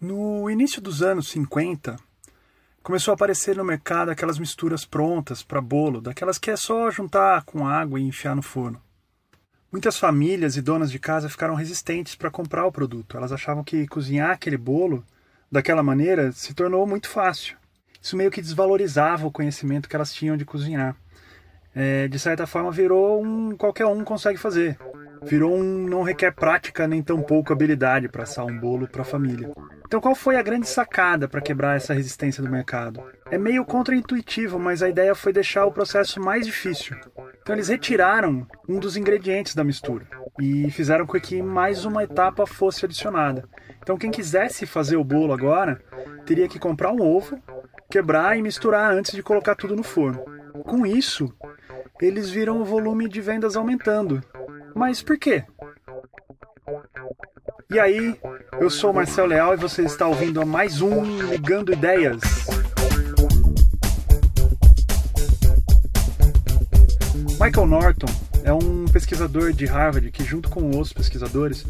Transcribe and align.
No 0.00 0.48
início 0.48 0.80
dos 0.80 1.02
anos 1.02 1.28
50, 1.28 1.94
começou 2.82 3.12
a 3.12 3.14
aparecer 3.14 3.54
no 3.54 3.62
mercado 3.62 4.10
aquelas 4.10 4.38
misturas 4.38 4.82
prontas 4.82 5.42
para 5.42 5.60
bolo, 5.60 6.00
daquelas 6.00 6.38
que 6.38 6.50
é 6.50 6.56
só 6.56 6.90
juntar 6.90 7.44
com 7.44 7.68
água 7.68 8.00
e 8.00 8.04
enfiar 8.04 8.34
no 8.34 8.40
forno. 8.40 8.80
Muitas 9.70 9.98
famílias 9.98 10.56
e 10.56 10.62
donas 10.62 10.90
de 10.90 10.98
casa 10.98 11.28
ficaram 11.28 11.54
resistentes 11.54 12.14
para 12.14 12.30
comprar 12.30 12.64
o 12.64 12.72
produto. 12.72 13.14
Elas 13.14 13.30
achavam 13.30 13.62
que 13.62 13.86
cozinhar 13.88 14.30
aquele 14.30 14.56
bolo 14.56 15.04
daquela 15.52 15.82
maneira 15.82 16.32
se 16.32 16.54
tornou 16.54 16.86
muito 16.86 17.06
fácil. 17.06 17.58
Isso 18.00 18.16
meio 18.16 18.30
que 18.30 18.40
desvalorizava 18.40 19.26
o 19.26 19.30
conhecimento 19.30 19.86
que 19.86 19.94
elas 19.94 20.14
tinham 20.14 20.34
de 20.34 20.46
cozinhar. 20.46 20.96
É, 21.74 22.08
de 22.08 22.18
certa 22.18 22.46
forma, 22.46 22.72
virou 22.72 23.22
um 23.22 23.54
qualquer 23.54 23.84
um 23.84 24.02
consegue 24.02 24.38
fazer. 24.38 24.78
Virou 25.22 25.54
um 25.54 25.86
não 25.86 26.02
requer 26.02 26.32
prática 26.32 26.86
nem 26.86 27.02
tão 27.02 27.22
pouco 27.22 27.52
habilidade 27.52 28.08
para 28.08 28.22
assar 28.22 28.46
um 28.46 28.58
bolo 28.58 28.88
para 28.88 29.02
a 29.02 29.04
família. 29.04 29.52
Então, 29.86 30.00
qual 30.00 30.14
foi 30.14 30.36
a 30.36 30.42
grande 30.42 30.68
sacada 30.68 31.28
para 31.28 31.40
quebrar 31.40 31.76
essa 31.76 31.92
resistência 31.92 32.42
do 32.42 32.50
mercado? 32.50 33.02
É 33.30 33.36
meio 33.36 33.64
contraintuitivo, 33.64 34.58
mas 34.58 34.82
a 34.82 34.88
ideia 34.88 35.14
foi 35.14 35.32
deixar 35.32 35.66
o 35.66 35.72
processo 35.72 36.20
mais 36.20 36.46
difícil. 36.46 36.96
Então, 37.42 37.54
eles 37.54 37.68
retiraram 37.68 38.46
um 38.68 38.78
dos 38.78 38.96
ingredientes 38.96 39.54
da 39.54 39.64
mistura 39.64 40.06
e 40.40 40.70
fizeram 40.70 41.06
com 41.06 41.20
que 41.20 41.42
mais 41.42 41.84
uma 41.84 42.04
etapa 42.04 42.46
fosse 42.46 42.84
adicionada. 42.84 43.48
Então, 43.82 43.98
quem 43.98 44.10
quisesse 44.10 44.64
fazer 44.64 44.96
o 44.96 45.04
bolo 45.04 45.32
agora 45.32 45.82
teria 46.24 46.48
que 46.48 46.58
comprar 46.58 46.92
um 46.92 47.02
ovo, 47.02 47.38
quebrar 47.90 48.38
e 48.38 48.42
misturar 48.42 48.92
antes 48.92 49.12
de 49.12 49.22
colocar 49.22 49.56
tudo 49.56 49.74
no 49.74 49.82
forno. 49.82 50.24
Com 50.64 50.86
isso, 50.86 51.34
eles 52.00 52.30
viram 52.30 52.60
o 52.60 52.64
volume 52.64 53.08
de 53.08 53.20
vendas 53.20 53.56
aumentando. 53.56 54.22
Mas 54.80 55.02
por 55.02 55.18
quê? 55.18 55.44
E 57.68 57.78
aí, 57.78 58.18
eu 58.58 58.70
sou 58.70 58.94
Marcel 58.94 59.26
Leal 59.26 59.52
e 59.52 59.58
você 59.58 59.82
está 59.82 60.08
ouvindo 60.08 60.44
mais 60.46 60.80
um 60.80 61.04
Ligando 61.26 61.70
Ideias. 61.70 62.18
Michael 67.38 67.66
Norton 67.66 68.06
é 68.42 68.54
um 68.54 68.86
pesquisador 68.86 69.52
de 69.52 69.66
Harvard 69.66 70.10
que, 70.10 70.24
junto 70.24 70.48
com 70.48 70.70
outros 70.70 70.94
pesquisadores, 70.94 71.66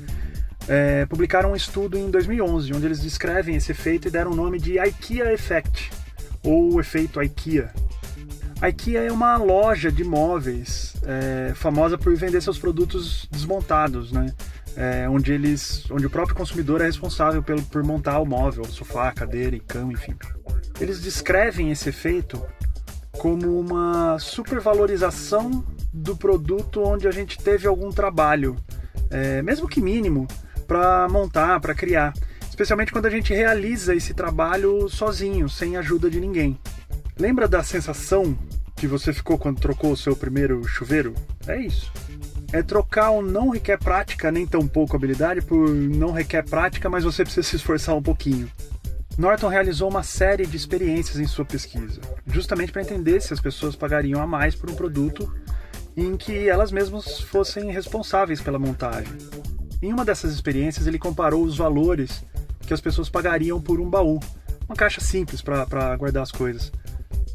é, 0.69 1.05
publicaram 1.06 1.50
um 1.50 1.56
estudo 1.56 1.98
em 1.98 2.12
2011 2.12 2.72
onde 2.72 2.86
eles 2.86 3.00
descrevem 3.00 3.56
esse 3.56 3.72
efeito 3.72 4.06
e 4.06 4.11
deram 4.12 4.30
o 4.30 4.36
nome 4.36 4.61
de 4.61 4.78
IKEA 4.78 5.33
Effect, 5.33 5.91
ou 6.45 6.78
efeito 6.78 7.20
IKEA. 7.20 7.72
A 8.61 8.69
IKEA 8.69 9.05
é 9.05 9.12
uma 9.12 9.36
loja 9.36 9.91
de 9.91 10.05
móveis 10.05 10.94
é, 11.05 11.53
famosa 11.55 11.97
por 11.97 12.14
vender 12.14 12.41
seus 12.42 12.58
produtos 12.58 13.27
desmontados, 13.30 14.12
né? 14.12 14.34
é, 14.77 15.08
onde 15.08 15.33
eles, 15.33 15.91
onde 15.91 16.06
o 16.06 16.11
próprio 16.11 16.36
consumidor 16.36 16.80
é 16.80 16.84
responsável 16.84 17.42
pelo, 17.42 17.62
por 17.62 17.83
montar 17.83 18.19
o 18.20 18.27
móvel, 18.27 18.62
o 18.62 18.72
sofá, 18.72 19.11
cadeira 19.12 19.56
e 19.56 19.61
cama, 19.61 19.92
enfim. 19.92 20.14
Eles 20.80 21.00
descrevem 21.00 21.70
esse 21.70 21.89
efeito 21.89 22.42
como 23.12 23.58
uma 23.58 24.19
supervalorização 24.19 25.64
do 25.92 26.17
produto 26.17 26.83
onde 26.83 27.08
a 27.08 27.11
gente 27.11 27.39
teve 27.39 27.67
algum 27.67 27.91
trabalho, 27.91 28.56
é, 29.11 29.42
mesmo 29.42 29.69
que 29.69 29.80
mínimo, 29.80 30.27
para 30.67 31.08
montar, 31.08 31.61
para 31.61 31.74
criar. 31.74 32.14
Especialmente 32.48 32.92
quando 32.92 33.06
a 33.06 33.11
gente 33.11 33.34
realiza 33.34 33.95
esse 33.95 34.14
trabalho 34.14 34.89
sozinho, 34.89 35.48
sem 35.48 35.77
ajuda 35.77 36.08
de 36.08 36.20
ninguém. 36.20 36.58
Lembra 37.19 37.48
da 37.48 37.62
sensação 37.62 38.36
que 38.81 38.86
você 38.86 39.12
ficou 39.12 39.39
quando 39.39 39.61
trocou 39.61 39.92
o 39.92 39.97
seu 39.97 40.17
primeiro 40.17 40.67
chuveiro? 40.67 41.14
É 41.47 41.61
isso 41.61 41.92
é 42.53 42.62
trocar 42.62 43.11
o 43.11 43.23
não 43.23 43.48
requer 43.48 43.78
prática 43.78 44.31
nem 44.31 44.47
tão 44.47 44.67
pouco 44.67 44.97
habilidade 44.97 45.41
por 45.41 45.69
não 45.70 46.11
requer 46.11 46.42
prática, 46.42 46.91
mas 46.91 47.05
você 47.05 47.23
precisa 47.23 47.47
se 47.47 47.56
esforçar 47.56 47.95
um 47.95 48.03
pouquinho. 48.03 48.51
Norton 49.17 49.48
realizou 49.48 49.89
uma 49.89 50.03
série 50.03 50.47
de 50.47 50.56
experiências 50.56 51.19
em 51.20 51.27
sua 51.27 51.45
pesquisa, 51.45 52.01
justamente 52.27 52.73
para 52.73 52.83
entender 52.83 53.20
se 53.20 53.33
as 53.33 53.41
pessoas 53.41 53.77
pagariam 53.77 54.20
a 54.20 54.27
mais 54.27 54.55
por 54.55 54.70
um 54.70 54.75
produto 54.75 55.33
em 55.96 56.17
que 56.17 56.48
elas 56.48 56.73
mesmas 56.73 57.20
fossem 57.20 57.70
responsáveis 57.70 58.40
pela 58.40 58.58
montagem. 58.58 59.13
Em 59.83 59.92
uma 59.92 60.05
dessas 60.05 60.33
experiências, 60.33 60.86
ele 60.86 60.98
comparou 60.98 61.45
os 61.45 61.57
valores 61.57 62.24
que 62.67 62.74
as 62.74 62.80
pessoas 62.80 63.08
pagariam 63.08 63.61
por 63.61 63.80
um 63.80 63.89
baú, 63.89 64.19
uma 64.69 64.77
caixa 64.77 65.01
simples 65.01 65.42
para 65.42 65.96
guardar 65.96 66.23
as 66.23 66.33
coisas. 66.33 66.73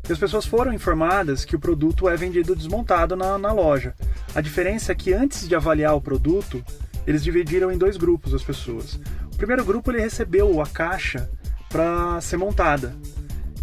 E 0.07 0.11
as 0.11 0.19
pessoas 0.19 0.45
foram 0.45 0.73
informadas 0.73 1.43
que 1.43 1.55
o 1.55 1.59
produto 1.59 2.07
é 2.07 2.15
vendido 2.15 2.55
desmontado 2.55 3.15
na, 3.15 3.37
na 3.37 3.51
loja. 3.51 3.95
A 4.35 4.41
diferença 4.41 4.91
é 4.91 4.95
que 4.95 5.13
antes 5.13 5.47
de 5.47 5.55
avaliar 5.55 5.95
o 5.95 6.01
produto, 6.01 6.63
eles 7.07 7.23
dividiram 7.23 7.71
em 7.71 7.77
dois 7.77 7.97
grupos 7.97 8.33
as 8.33 8.43
pessoas. 8.43 8.99
O 9.33 9.37
primeiro 9.37 9.65
grupo 9.65 9.91
ele 9.91 10.01
recebeu 10.01 10.61
a 10.61 10.67
caixa 10.67 11.29
para 11.69 12.21
ser 12.21 12.37
montada 12.37 12.95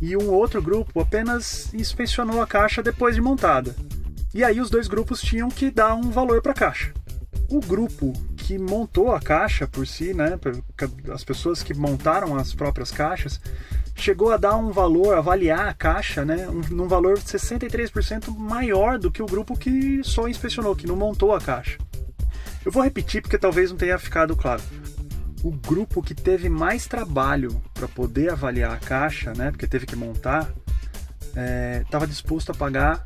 e 0.02 0.16
um 0.16 0.30
outro 0.30 0.60
grupo 0.60 1.00
apenas 1.00 1.72
inspecionou 1.72 2.42
a 2.42 2.46
caixa 2.46 2.82
depois 2.82 3.14
de 3.14 3.20
montada. 3.20 3.74
E 4.34 4.42
aí 4.42 4.60
os 4.60 4.68
dois 4.68 4.88
grupos 4.88 5.22
tinham 5.22 5.48
que 5.48 5.70
dar 5.70 5.94
um 5.94 6.10
valor 6.10 6.42
para 6.42 6.50
a 6.50 6.56
caixa. 6.56 6.92
O 7.48 7.60
grupo 7.60 8.12
que 8.36 8.58
montou 8.58 9.12
a 9.12 9.20
caixa 9.20 9.68
por 9.68 9.86
si, 9.86 10.12
né, 10.12 10.38
as 11.12 11.22
pessoas 11.22 11.62
que 11.62 11.72
montaram 11.72 12.34
as 12.34 12.52
próprias 12.52 12.90
caixas, 12.90 13.40
chegou 13.94 14.32
a 14.32 14.36
dar 14.36 14.56
um 14.56 14.70
valor, 14.70 15.16
avaliar 15.16 15.68
a 15.68 15.74
caixa, 15.74 16.24
né, 16.24 16.48
um, 16.48 16.60
num 16.74 16.88
valor 16.88 17.18
63% 17.18 18.36
maior 18.36 18.98
do 18.98 19.10
que 19.10 19.22
o 19.22 19.26
grupo 19.26 19.56
que 19.56 20.02
só 20.02 20.28
inspecionou, 20.28 20.74
que 20.74 20.86
não 20.86 20.96
montou 20.96 21.34
a 21.34 21.40
caixa. 21.40 21.78
Eu 22.64 22.72
vou 22.72 22.82
repetir 22.82 23.22
porque 23.22 23.38
talvez 23.38 23.70
não 23.70 23.76
tenha 23.76 23.98
ficado 23.98 24.36
claro. 24.36 24.62
O 25.42 25.50
grupo 25.50 26.02
que 26.02 26.14
teve 26.14 26.48
mais 26.48 26.86
trabalho 26.86 27.62
para 27.74 27.88
poder 27.88 28.30
avaliar 28.30 28.72
a 28.72 28.78
caixa, 28.78 29.32
né, 29.34 29.50
porque 29.50 29.66
teve 29.66 29.86
que 29.86 29.96
montar, 29.96 30.52
estava 31.82 32.04
é, 32.04 32.08
disposto 32.08 32.50
a 32.50 32.54
pagar 32.54 33.02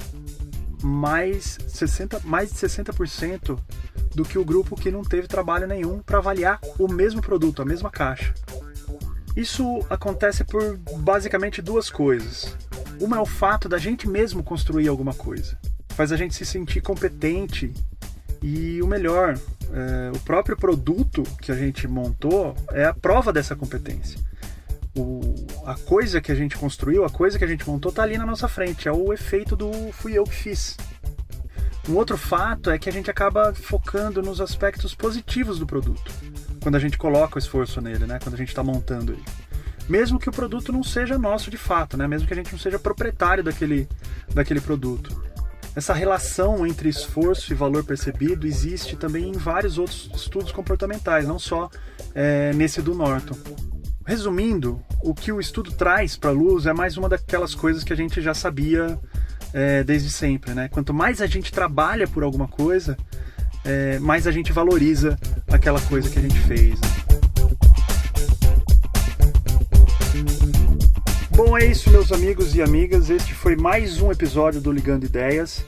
mais, 0.82 1.58
60, 1.68 2.20
mais 2.24 2.50
de 2.52 2.56
60% 2.56 3.58
do 4.14 4.24
que 4.24 4.38
o 4.38 4.44
grupo 4.44 4.76
que 4.76 4.90
não 4.90 5.02
teve 5.02 5.26
trabalho 5.26 5.66
nenhum 5.66 6.00
para 6.00 6.18
avaliar 6.18 6.60
o 6.78 6.88
mesmo 6.88 7.20
produto, 7.20 7.62
a 7.62 7.64
mesma 7.64 7.90
caixa. 7.90 8.34
Isso 9.36 9.84
acontece 9.90 10.42
por 10.44 10.78
basicamente 11.00 11.60
duas 11.60 11.90
coisas. 11.90 12.56
Uma 12.98 13.18
é 13.18 13.20
o 13.20 13.26
fato 13.26 13.68
da 13.68 13.76
gente 13.76 14.08
mesmo 14.08 14.42
construir 14.42 14.88
alguma 14.88 15.12
coisa. 15.12 15.58
Faz 15.90 16.10
a 16.10 16.16
gente 16.16 16.34
se 16.34 16.46
sentir 16.46 16.80
competente 16.80 17.70
e 18.42 18.80
o 18.80 18.86
melhor, 18.86 19.38
é, 19.72 20.10
o 20.16 20.18
próprio 20.20 20.56
produto 20.56 21.22
que 21.42 21.52
a 21.52 21.54
gente 21.54 21.86
montou 21.86 22.56
é 22.72 22.86
a 22.86 22.94
prova 22.94 23.30
dessa 23.30 23.54
competência. 23.54 24.18
O, 24.96 25.20
a 25.66 25.74
coisa 25.74 26.18
que 26.18 26.32
a 26.32 26.34
gente 26.34 26.56
construiu, 26.56 27.04
a 27.04 27.10
coisa 27.10 27.38
que 27.38 27.44
a 27.44 27.48
gente 27.48 27.68
montou 27.68 27.90
está 27.90 28.02
ali 28.02 28.16
na 28.16 28.24
nossa 28.24 28.48
frente. 28.48 28.88
É 28.88 28.92
o 28.92 29.12
efeito 29.12 29.54
do 29.54 29.70
fui 29.92 30.14
eu 30.14 30.24
que 30.24 30.34
fiz. 30.34 30.78
Um 31.86 31.94
outro 31.94 32.16
fato 32.16 32.70
é 32.70 32.78
que 32.78 32.88
a 32.88 32.92
gente 32.92 33.10
acaba 33.10 33.52
focando 33.52 34.22
nos 34.22 34.40
aspectos 34.40 34.94
positivos 34.94 35.58
do 35.58 35.66
produto 35.66 36.10
quando 36.66 36.74
a 36.74 36.80
gente 36.80 36.98
coloca 36.98 37.36
o 37.36 37.38
esforço 37.38 37.80
nele, 37.80 38.06
né? 38.06 38.18
Quando 38.20 38.34
a 38.34 38.36
gente 38.36 38.48
está 38.48 38.60
montando 38.60 39.12
ele. 39.12 39.22
Mesmo 39.88 40.18
que 40.18 40.28
o 40.28 40.32
produto 40.32 40.72
não 40.72 40.82
seja 40.82 41.16
nosso 41.16 41.48
de 41.48 41.56
fato, 41.56 41.96
né? 41.96 42.08
Mesmo 42.08 42.26
que 42.26 42.34
a 42.34 42.36
gente 42.36 42.50
não 42.50 42.58
seja 42.58 42.76
proprietário 42.76 43.44
daquele, 43.44 43.88
daquele 44.34 44.60
produto. 44.60 45.16
Essa 45.76 45.94
relação 45.94 46.66
entre 46.66 46.88
esforço 46.88 47.52
e 47.52 47.54
valor 47.54 47.84
percebido 47.84 48.48
existe 48.48 48.96
também 48.96 49.28
em 49.28 49.38
vários 49.38 49.78
outros 49.78 50.10
estudos 50.12 50.50
comportamentais, 50.50 51.24
não 51.24 51.38
só 51.38 51.70
é, 52.12 52.52
nesse 52.52 52.82
do 52.82 52.96
Norton. 52.96 53.36
Resumindo, 54.04 54.82
o 55.04 55.14
que 55.14 55.30
o 55.30 55.38
estudo 55.38 55.70
traz 55.70 56.16
para 56.16 56.30
a 56.30 56.32
luz 56.32 56.66
é 56.66 56.72
mais 56.72 56.96
uma 56.96 57.08
daquelas 57.08 57.54
coisas 57.54 57.84
que 57.84 57.92
a 57.92 57.96
gente 57.96 58.20
já 58.20 58.34
sabia 58.34 58.98
é, 59.52 59.84
desde 59.84 60.10
sempre. 60.10 60.52
Né? 60.52 60.66
Quanto 60.66 60.92
mais 60.92 61.22
a 61.22 61.28
gente 61.28 61.52
trabalha 61.52 62.08
por 62.08 62.24
alguma 62.24 62.48
coisa, 62.48 62.96
é, 63.64 64.00
mais 64.00 64.26
a 64.26 64.32
gente 64.32 64.52
valoriza 64.52 65.16
aquela 65.56 65.80
coisa 65.80 66.08
que 66.10 66.18
a 66.18 66.22
gente 66.22 66.38
fez. 66.40 66.78
Bom, 71.30 71.56
é 71.56 71.64
isso, 71.64 71.88
meus 71.90 72.12
amigos 72.12 72.54
e 72.54 72.60
amigas. 72.62 73.08
Este 73.10 73.34
foi 73.34 73.56
mais 73.56 74.00
um 74.00 74.12
episódio 74.12 74.60
do 74.60 74.70
Ligando 74.70 75.04
Ideias. 75.04 75.64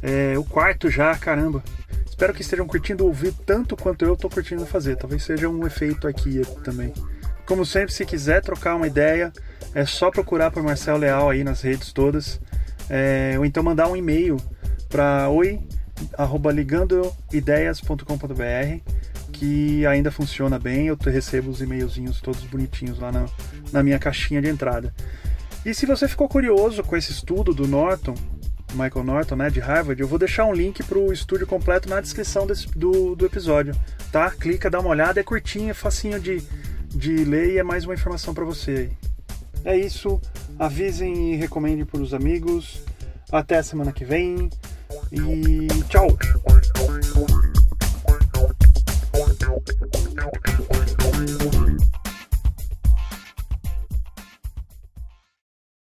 É, 0.00 0.38
o 0.38 0.44
quarto 0.44 0.88
já, 0.88 1.14
caramba. 1.16 1.62
Espero 2.08 2.32
que 2.32 2.40
estejam 2.40 2.66
curtindo 2.66 3.04
ouvir 3.04 3.34
tanto 3.44 3.76
quanto 3.76 4.04
eu 4.04 4.14
estou 4.14 4.30
curtindo 4.30 4.64
fazer. 4.64 4.96
Talvez 4.96 5.24
seja 5.24 5.48
um 5.48 5.66
efeito 5.66 6.06
aqui 6.06 6.42
também. 6.62 6.94
Como 7.44 7.66
sempre, 7.66 7.92
se 7.92 8.06
quiser 8.06 8.40
trocar 8.42 8.76
uma 8.76 8.86
ideia, 8.86 9.32
é 9.74 9.84
só 9.84 10.08
procurar 10.10 10.52
por 10.52 10.62
Marcel 10.62 10.96
Leal 10.96 11.30
aí 11.30 11.42
nas 11.42 11.62
redes 11.62 11.92
todas. 11.92 12.40
É, 12.88 13.34
ou 13.36 13.44
então 13.44 13.60
mandar 13.62 13.88
um 13.88 13.96
e-mail 13.96 14.36
para 14.88 15.28
oi 15.28 15.60
arroba 16.16 16.52
ligandoideias.com.br 16.52 18.95
que 19.32 19.86
ainda 19.86 20.10
funciona 20.10 20.58
bem, 20.58 20.86
eu 20.86 20.96
recebo 20.96 21.50
os 21.50 21.60
e-mailzinhos 21.60 22.20
todos 22.20 22.42
bonitinhos 22.42 22.98
lá 22.98 23.12
na, 23.12 23.26
na 23.72 23.82
minha 23.82 23.98
caixinha 23.98 24.40
de 24.40 24.48
entrada. 24.48 24.94
E 25.64 25.74
se 25.74 25.84
você 25.84 26.06
ficou 26.06 26.28
curioso 26.28 26.82
com 26.82 26.96
esse 26.96 27.12
estudo 27.12 27.52
do 27.52 27.66
Norton, 27.66 28.14
Michael 28.72 29.04
Norton, 29.04 29.36
né, 29.36 29.50
de 29.50 29.60
Harvard, 29.60 30.00
eu 30.00 30.08
vou 30.08 30.18
deixar 30.18 30.44
um 30.44 30.52
link 30.52 30.82
para 30.82 30.98
o 30.98 31.12
estúdio 31.12 31.46
completo 31.46 31.88
na 31.88 32.00
descrição 32.00 32.46
desse, 32.46 32.68
do, 32.68 33.14
do 33.14 33.26
episódio, 33.26 33.74
tá? 34.12 34.30
Clica, 34.30 34.70
dá 34.70 34.80
uma 34.80 34.90
olhada, 34.90 35.18
é 35.18 35.22
curtinho, 35.22 35.70
é 35.70 35.74
facinho 35.74 36.20
de, 36.20 36.42
de 36.88 37.24
ler 37.24 37.54
e 37.54 37.58
é 37.58 37.62
mais 37.62 37.84
uma 37.84 37.94
informação 37.94 38.34
para 38.34 38.44
você. 38.44 38.90
É 39.64 39.76
isso. 39.76 40.20
Avisem 40.58 41.34
e 41.34 41.36
recomendem 41.36 41.84
para 41.84 42.00
os 42.00 42.14
amigos. 42.14 42.82
Até 43.32 43.58
a 43.58 43.62
semana 43.62 43.92
que 43.92 44.04
vem. 44.04 44.48
E 45.10 45.66
tchau! 45.88 46.16